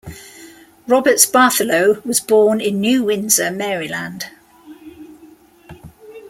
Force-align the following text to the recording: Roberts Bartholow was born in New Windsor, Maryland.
Roberts 0.87 1.27
Bartholow 1.27 2.03
was 2.03 2.19
born 2.19 2.59
in 2.59 2.81
New 2.81 3.03
Windsor, 3.03 3.51
Maryland. 3.51 4.31